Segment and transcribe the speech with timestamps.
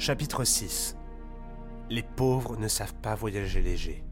[0.00, 0.96] Chapitre 6
[1.90, 4.02] Les pauvres ne savent pas voyager léger.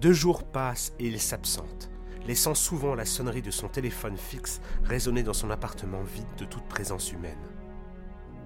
[0.00, 1.92] Deux jours passent et il s'absente,
[2.26, 6.66] laissant souvent la sonnerie de son téléphone fixe résonner dans son appartement vide de toute
[6.66, 7.38] présence humaine.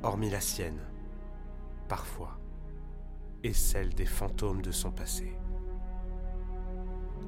[0.02, 0.82] Hormis la sienne,
[1.88, 2.38] parfois,
[3.42, 5.34] et celle des fantômes de son passé.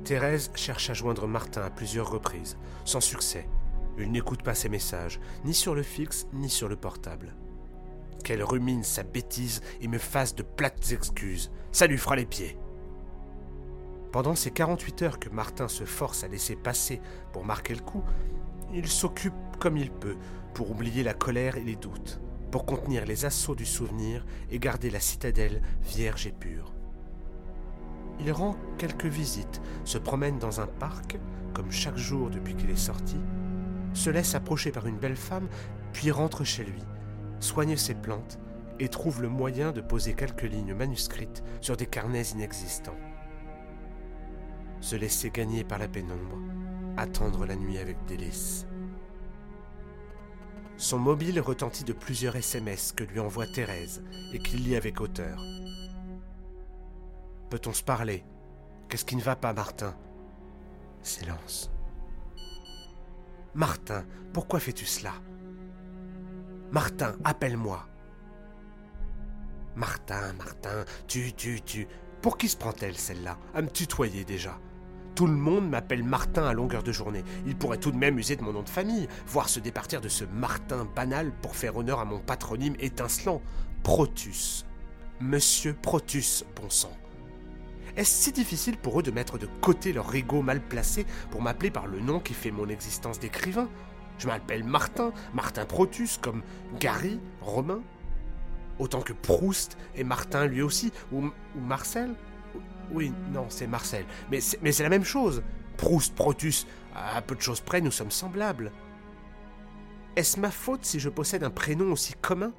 [0.04, 3.48] Thérèse cherche à joindre Martin à plusieurs reprises, sans succès.
[3.96, 7.34] Il n'écoute pas ses messages, ni sur le fixe, ni sur le portable
[8.22, 11.50] qu'elle rumine sa bêtise et me fasse de plates excuses.
[11.72, 12.56] Ça lui fera les pieds.
[14.12, 17.00] Pendant ces 48 heures que Martin se force à laisser passer
[17.32, 18.02] pour marquer le coup,
[18.72, 20.16] il s'occupe comme il peut
[20.54, 22.20] pour oublier la colère et les doutes,
[22.50, 26.72] pour contenir les assauts du souvenir et garder la citadelle vierge et pure.
[28.18, 31.18] Il rend quelques visites, se promène dans un parc,
[31.54, 33.16] comme chaque jour depuis qu'il est sorti,
[33.94, 35.48] se laisse approcher par une belle femme,
[35.92, 36.82] puis rentre chez lui,
[37.40, 38.38] soigne ses plantes
[38.78, 42.96] et trouve le moyen de poser quelques lignes manuscrites sur des carnets inexistants.
[44.80, 46.38] Se laisser gagner par la pénombre,
[46.96, 48.66] attendre la nuit avec délice.
[50.78, 55.44] Son mobile retentit de plusieurs SMS que lui envoie Thérèse et qu'il lit avec hauteur.
[57.50, 58.24] Peut-on se parler?
[58.88, 59.94] Qu'est-ce qui ne va pas, Martin?
[61.02, 61.70] Silence.
[63.54, 65.12] Martin, pourquoi fais-tu cela?
[66.72, 67.84] Martin, appelle-moi.
[69.74, 71.88] Martin, Martin, tu, tu, tu.
[72.22, 73.38] Pour qui se prend-elle celle-là?
[73.54, 74.56] À me tutoyer déjà.
[75.16, 77.24] Tout le monde m'appelle Martin à longueur de journée.
[77.44, 80.08] Il pourrait tout de même user de mon nom de famille, voire se départir de
[80.08, 83.42] ce Martin banal pour faire honneur à mon patronyme étincelant,
[83.82, 84.64] Protus.
[85.20, 86.96] Monsieur Protus, bon sang.
[87.96, 91.72] Est-ce si difficile pour eux de mettre de côté leur ego mal placé pour m'appeler
[91.72, 93.68] par le nom qui fait mon existence d'écrivain?
[94.20, 96.42] Je m'appelle Martin, Martin Protus, comme
[96.78, 97.80] Gary, Romain.
[98.78, 102.14] Autant que Proust et Martin lui aussi, ou, Marcel.
[102.92, 104.04] Oui, non, c'est Marcel.
[104.30, 105.42] Mais c'est la même chose.
[105.76, 108.72] Proust, Protus, à peu de choses près, nous sommes semblables.
[110.16, 112.52] Est-ce ma faute si je possède un prénom aussi commun?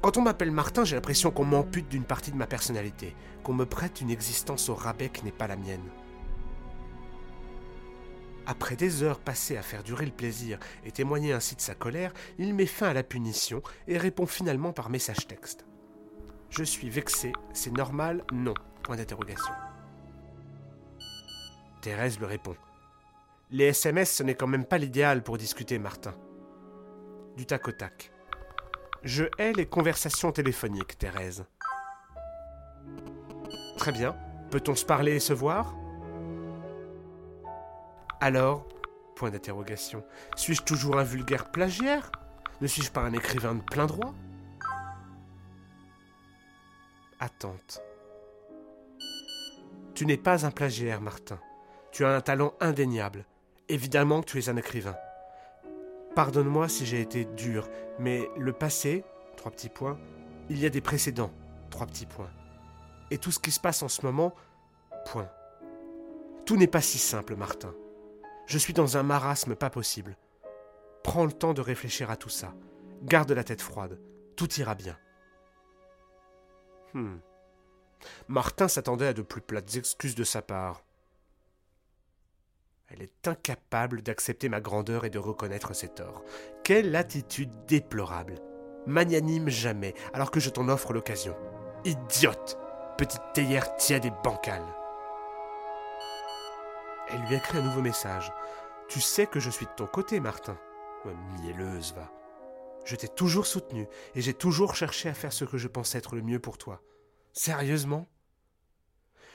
[0.00, 3.66] Quand on m'appelle Martin, j'ai l'impression qu'on m'ampute d'une partie de ma personnalité, qu'on me
[3.66, 5.82] prête une existence au rabais qui n'est pas la mienne.
[8.50, 12.14] Après des heures passées à faire durer le plaisir et témoigner ainsi de sa colère,
[12.38, 15.66] il met fin à la punition et répond finalement par message texte.
[16.48, 18.54] Je suis vexé, c'est normal, non?
[18.82, 19.52] Point d'interrogation.
[21.82, 22.56] Thérèse le répond.
[23.50, 26.14] Les SMS, ce n'est quand même pas l'idéal pour discuter, Martin.
[27.36, 28.10] Du tac au tac.
[29.02, 31.44] Je hais les conversations téléphoniques, Thérèse.
[33.76, 34.16] Très bien.
[34.50, 35.77] Peut-on se parler et se voir?
[38.20, 38.66] Alors
[39.18, 40.04] Point d'interrogation.
[40.36, 42.12] Suis-je toujours un vulgaire plagiaire?
[42.60, 44.14] Ne suis-je pas un écrivain de plein droit?
[47.18, 47.82] Attente.
[49.94, 51.40] Tu n'es pas un plagiaire, Martin.
[51.90, 53.24] Tu as un talent indéniable.
[53.68, 54.94] Évidemment que tu es un écrivain.
[56.14, 57.68] Pardonne-moi si j'ai été dur,
[57.98, 59.04] mais le passé,
[59.36, 59.98] trois petits points,
[60.48, 61.32] il y a des précédents,
[61.70, 62.30] trois petits points.
[63.10, 64.32] Et tout ce qui se passe en ce moment,
[65.06, 65.28] point.
[66.46, 67.74] Tout n'est pas si simple, Martin.
[68.48, 70.16] Je suis dans un marasme pas possible.
[71.04, 72.54] Prends le temps de réfléchir à tout ça.
[73.02, 74.00] Garde la tête froide.
[74.36, 74.96] Tout ira bien.
[76.94, 77.18] Hmm.
[78.26, 80.82] Martin s'attendait à de plus plates excuses de sa part.
[82.88, 86.24] Elle est incapable d'accepter ma grandeur et de reconnaître ses torts.
[86.64, 88.36] Quelle attitude déplorable.
[88.86, 91.36] Magnanime jamais, alors que je t'en offre l'occasion.
[91.84, 92.58] Idiote
[92.96, 94.64] Petite théière tiède et bancale.
[97.10, 98.32] Elle lui écrit un nouveau message.
[98.88, 100.58] Tu sais que je suis de ton côté, Martin.
[101.40, 102.12] Mielleuse, va.
[102.84, 106.14] Je t'ai toujours soutenu et j'ai toujours cherché à faire ce que je pensais être
[106.14, 106.82] le mieux pour toi.
[107.32, 108.08] Sérieusement?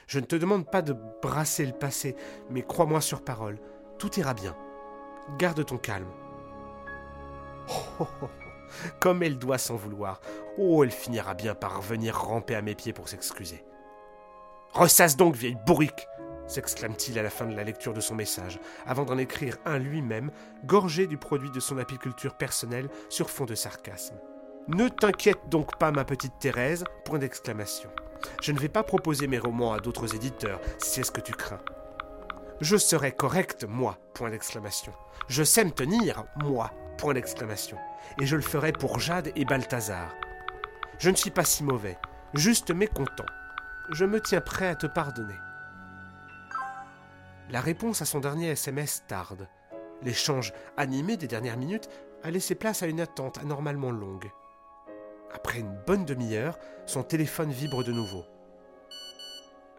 [0.08, 2.16] Je ne te demande pas de brasser le passé,
[2.50, 3.60] mais crois-moi sur parole,
[3.98, 4.56] tout ira bien.
[5.38, 6.12] Garde ton calme.
[7.70, 8.28] Oh, oh, oh,
[9.00, 10.20] comme elle doit s'en vouloir.
[10.58, 13.64] Oh, elle finira bien par venir ramper à mes pieds pour s'excuser.
[14.74, 16.08] Ressasse donc, vieille bourrique
[16.48, 20.32] s'exclame-t-il à la fin de la lecture de son message, avant d'en écrire un lui-même,
[20.66, 24.16] gorgé du produit de son apiculture personnelle sur fond de sarcasme.
[24.68, 27.90] Ne t'inquiète donc pas, ma petite Thérèse, point d'exclamation.
[28.42, 31.34] Je ne vais pas proposer mes romans à d'autres éditeurs, si c'est ce que tu
[31.34, 31.60] crains.
[32.62, 34.94] Je serai correct, moi, point d'exclamation.
[35.28, 37.78] Je sais me tenir, moi, point d'exclamation.
[38.22, 40.14] Et je le ferai pour Jade et Balthazar.
[41.00, 41.98] Je ne suis pas si mauvais,
[42.34, 43.26] juste mécontent.
[43.92, 45.36] Je me tiens prêt à te pardonner.
[47.50, 49.48] La réponse à son dernier SMS tarde.
[50.02, 51.90] L'échange animé des dernières minutes
[52.24, 54.32] a laissé place à une attente anormalement longue.
[55.34, 58.24] Après une bonne demi-heure, son téléphone vibre de nouveau.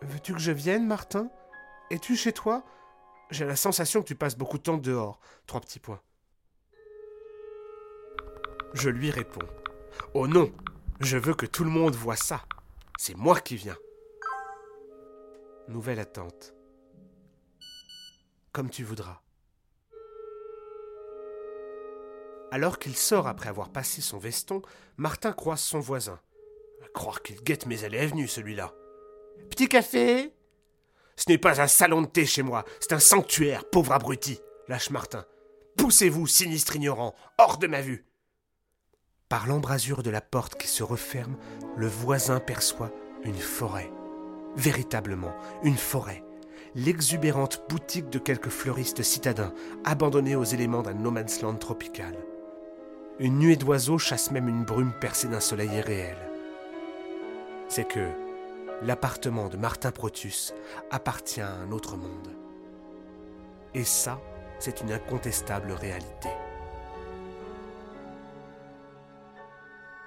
[0.03, 1.31] Veux-tu que je vienne, Martin?
[1.91, 2.65] Es-tu chez toi?
[3.31, 5.19] J'ai la sensation que tu passes beaucoup de temps dehors.
[5.47, 6.01] Trois petits points.
[8.75, 9.47] Je lui réponds.
[10.13, 10.53] Oh non,
[11.01, 12.43] je veux que tout le monde voie ça.
[12.99, 13.77] C'est moi qui viens.
[15.69, 16.54] Nouvelle attente.
[18.55, 19.21] Comme tu voudras.
[22.53, 24.63] Alors qu'il sort après avoir passé son veston,
[24.97, 26.21] Martin croise son voisin.
[26.95, 28.73] Croire qu'il guette mes allées et venues, celui-là.
[29.51, 30.33] Petit café?
[31.17, 34.91] Ce n'est pas un salon de thé chez moi, c'est un sanctuaire, pauvre abruti, lâche
[34.91, 35.27] Martin.
[35.77, 38.07] Poussez-vous, sinistre ignorant, hors de ma vue.
[39.29, 41.37] Par l'embrasure de la porte qui se referme,
[41.77, 42.93] le voisin perçoit
[43.25, 43.91] une forêt.
[44.55, 45.35] Véritablement,
[45.65, 46.23] une forêt.
[46.77, 49.55] L'exubérante boutique de quelques fleuristes citadins,
[49.85, 52.17] abandonnés aux éléments d'un no man's land tropical.
[53.21, 56.17] Une nuée d'oiseaux chasse même une brume percée d'un soleil irréel.
[57.69, 58.05] C'est que
[58.83, 60.53] l'appartement de Martin Protus
[60.91, 62.35] appartient à un autre monde.
[63.73, 64.21] Et ça,
[64.59, 66.29] c'est une incontestable réalité.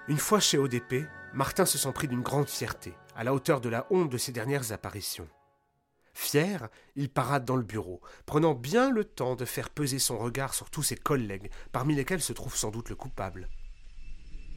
[0.10, 3.70] Une fois chez ODP, Martin se sent pris d'une grande fierté, à la hauteur de
[3.70, 5.30] la honte de ses dernières apparitions.
[6.20, 10.56] Fier, il parade dans le bureau, prenant bien le temps de faire peser son regard
[10.56, 13.48] sur tous ses collègues, parmi lesquels se trouve sans doute le coupable.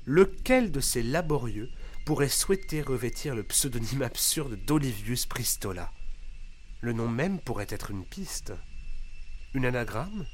[0.06, 1.68] Lequel de ces laborieux
[2.06, 5.92] pourrait souhaiter revêtir le pseudonyme absurde d'Olivius Pristola?
[6.80, 8.54] Le nom même pourrait être une piste.
[9.52, 10.24] Une anagramme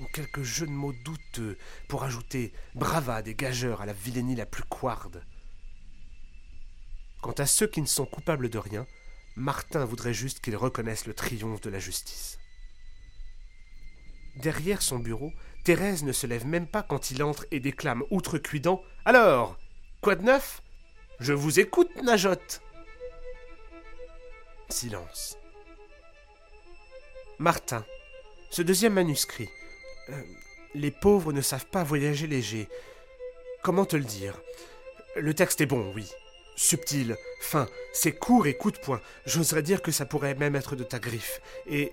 [0.00, 4.46] Ou quelques jeux de mots douteux pour ajouter bravade et gageur à la vilainie la
[4.46, 5.22] plus couarde
[7.20, 8.86] Quant à ceux qui ne sont coupables de rien,
[9.36, 12.38] Martin voudrait juste qu'il reconnaisse le triomphe de la justice.
[14.36, 15.32] Derrière son bureau,
[15.64, 19.58] Thérèse ne se lève même pas quand il entre et déclame outrecuidant Alors,
[20.00, 20.62] quoi de neuf?
[21.20, 22.62] Je vous écoute, Najotte
[24.70, 25.36] Silence.
[27.38, 27.84] Martin,
[28.50, 29.48] ce deuxième manuscrit.
[30.08, 30.22] Euh,
[30.74, 32.68] les pauvres ne savent pas voyager léger.
[33.62, 34.40] Comment te le dire?
[35.14, 36.10] Le texte est bon, oui
[36.56, 39.00] subtil, fin, c'est court et coup de poing.
[39.26, 41.40] J'oserais dire que ça pourrait même être de ta griffe.
[41.68, 41.92] Et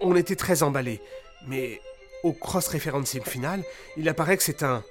[0.00, 1.00] on était très emballés.
[1.46, 1.80] Mais
[2.22, 3.62] au cross-referencing final,
[3.96, 4.82] il apparaît que c'est un.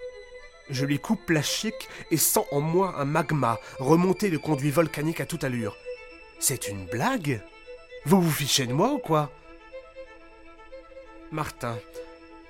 [0.69, 1.73] Je lui coupe la chic
[2.11, 5.75] et sens en moi un magma remonter le conduit volcanique à toute allure.
[6.39, 7.41] C'est une blague?
[8.05, 9.31] Vous vous fichez de moi ou quoi?
[11.31, 11.77] Martin,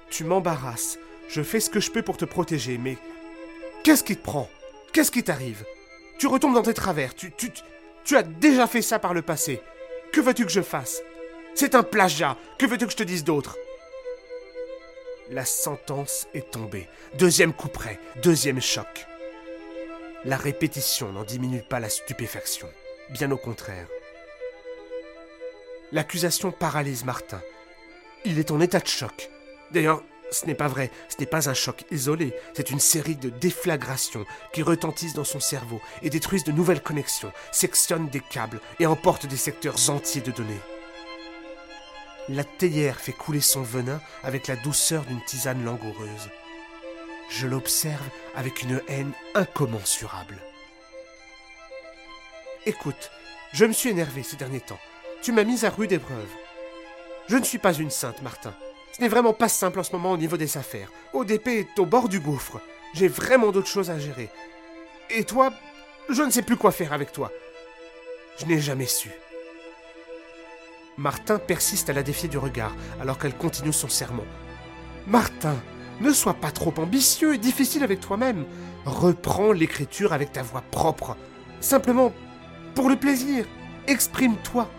[0.10, 1.00] tu m'embarrasses.
[1.30, 2.98] Je fais ce que je peux pour te protéger, mais.
[3.84, 4.50] Qu'est-ce qui te prend?
[4.92, 5.66] Qu'est-ce qui t'arrive?
[6.18, 7.16] Tu retombes dans tes travers.
[7.16, 7.52] Tu, tu,
[8.04, 9.62] tu as déjà fait ça par le passé.
[10.12, 11.02] Que veux-tu que je fasse?
[11.56, 12.38] C'est un plagiat.
[12.58, 13.58] Que veux-tu que je te dise d'autre?
[15.30, 16.88] La sentence est tombée.
[17.18, 18.00] Deuxième coup près.
[18.22, 19.08] Deuxième choc.
[20.26, 22.70] La répétition n'en diminue pas la stupéfaction.
[23.10, 23.88] Bien au contraire.
[25.92, 27.42] L'accusation paralyse Martin.
[28.26, 29.30] Il est en état de choc.
[29.72, 33.30] D'ailleurs, ce n'est pas vrai, ce n'est pas un choc isolé, c'est une série de
[33.30, 38.86] déflagrations qui retentissent dans son cerveau et détruisent de nouvelles connexions, sectionnent des câbles et
[38.86, 40.60] emportent des secteurs entiers de données.
[42.30, 46.30] La théière fait couler son venin avec la douceur d'une tisane langoureuse.
[47.30, 50.38] Je l'observe avec une haine incommensurable.
[52.66, 53.12] Écoute,
[53.52, 54.80] je me suis énervé ces derniers temps.
[55.22, 56.30] Tu m'as mise à rude épreuve.
[57.28, 58.54] Je ne suis pas une sainte, Martin.
[58.96, 60.92] Ce n'est vraiment pas simple en ce moment au niveau des affaires.
[61.14, 62.62] ODP est au bord du gouffre.
[62.94, 64.30] J'ai vraiment d'autres choses à gérer.
[65.10, 65.52] Et toi,
[66.10, 67.32] je ne sais plus quoi faire avec toi.
[68.38, 69.10] Je n'ai jamais su.
[70.98, 74.26] Martin persiste à la défier du regard alors qu'elle continue son sermon.
[75.08, 75.56] Martin,
[76.00, 78.46] ne sois pas trop ambitieux et difficile avec toi-même.
[78.86, 81.18] Reprends l'écriture avec ta voix propre.
[81.62, 82.14] Simplement,
[82.76, 83.46] pour le plaisir,
[83.88, 84.70] exprime-toi.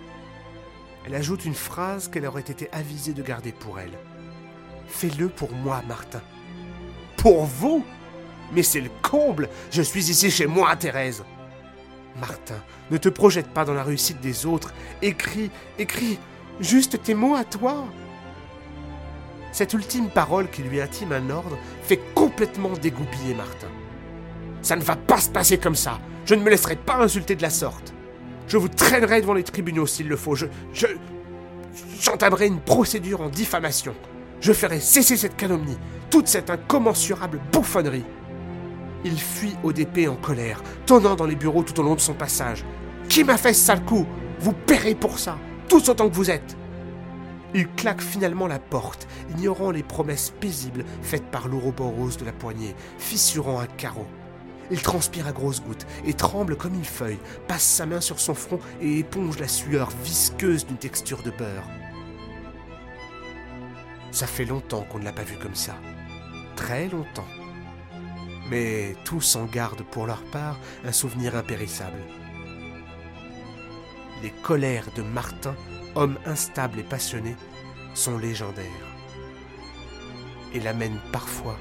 [1.04, 3.99] Elle ajoute une phrase qu'elle aurait été avisée de garder pour elle.
[4.87, 6.23] Fais-le pour moi, Martin.
[7.16, 7.84] Pour vous?
[8.52, 11.25] Mais c'est le comble Je suis ici chez moi, Thérèse
[12.20, 14.73] Martin, ne te projette pas dans la réussite des autres.
[15.02, 16.18] Écris, écris,
[16.61, 17.87] juste tes mots à toi.
[19.50, 23.68] Cette ultime parole qui lui intime un ordre fait complètement dégoupiller Martin.
[24.62, 25.99] Ça ne va pas se passer comme ça.
[26.25, 27.94] Je ne me laisserai pas insulter de la sorte.
[28.47, 30.35] Je vous traînerai devant les tribunaux s'il le faut.
[30.35, 30.47] Je.
[30.73, 30.87] Je.
[32.01, 33.95] J'entamerai une procédure en diffamation.
[34.41, 35.79] Je ferai cesser cette calomnie,
[36.11, 38.05] toute cette incommensurable bouffonnerie.
[39.05, 42.65] Il fuit ODP en colère, tonnant dans les bureaux tout au long de son passage.
[43.09, 44.07] Qui m'a fait ce sale coup?
[44.41, 46.57] Vous paierez pour ça, tous autant que vous êtes.
[47.55, 52.75] Il claque finalement la porte, ignorant les promesses paisibles faites par l'ouroboros de la poignée,
[52.99, 54.07] fissurant un carreau.
[54.71, 58.35] Il transpire à grosses gouttes et tremble comme une feuille, passe sa main sur son
[58.35, 61.68] front et éponge la sueur visqueuse d'une texture de beurre.
[64.11, 65.75] Ça fait longtemps qu'on ne l'a pas vu comme ça.
[66.56, 67.26] Très longtemps.
[68.49, 71.99] Mais tous en gardent pour leur part un souvenir impérissable.
[74.23, 75.56] Les colères de Martin,
[75.94, 77.37] homme instable et passionné,
[77.94, 78.64] sont légendaires
[80.52, 81.56] et l'amènent parfois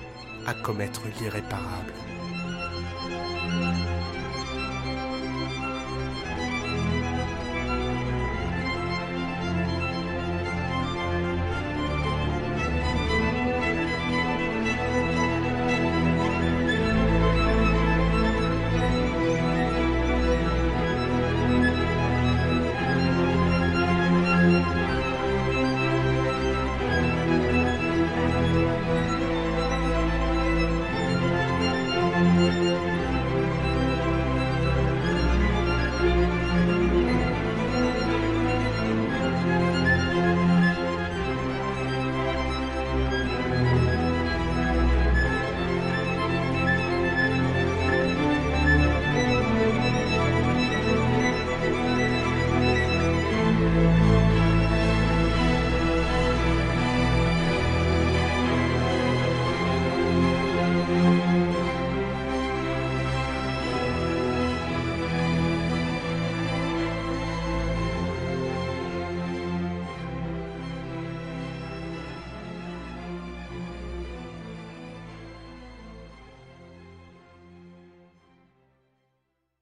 [0.45, 1.93] à commettre l'irréparable.
[3.59, 3.82] Bye.